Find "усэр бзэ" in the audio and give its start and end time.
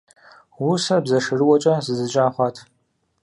0.67-1.19